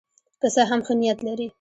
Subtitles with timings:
[0.41, 1.47] که څه هم ښه نیت لري.